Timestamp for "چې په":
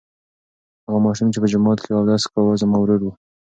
1.33-1.47